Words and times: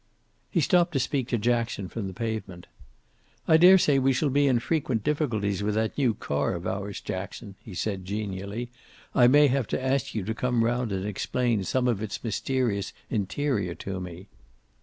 He 0.49 0.61
stopped 0.61 0.93
to 0.93 0.99
speak 0.99 1.27
to 1.27 1.37
Jackson 1.37 1.87
from 1.87 2.07
the 2.07 2.13
pavement. 2.15 2.65
"I 3.47 3.57
daresay 3.57 3.99
we 3.99 4.13
shall 4.13 4.31
be 4.31 4.47
in 4.47 4.57
frequent 4.57 5.03
difficulties 5.03 5.61
with 5.61 5.75
that 5.75 5.95
new 5.95 6.15
car 6.15 6.55
of 6.55 6.65
ours, 6.65 6.99
Jackson," 7.01 7.53
he 7.63 7.75
said 7.75 8.03
genially. 8.03 8.71
"I 9.13 9.27
may 9.27 9.45
have 9.45 9.67
to 9.67 9.79
ask 9.79 10.15
you 10.15 10.23
to 10.23 10.33
come 10.33 10.63
round 10.63 10.91
and 10.91 11.05
explain 11.05 11.63
some 11.65 11.87
of 11.87 12.01
its 12.01 12.23
mysterious 12.23 12.93
interior 13.11 13.75
to 13.75 13.99
me." 13.99 14.25